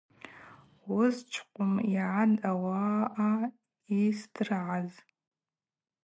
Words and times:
Уызчвхъвым 0.95 1.73
йгӏатӏ 1.93 2.41
ауаъа 2.51 3.31
йсдыргӏаз. 4.01 4.91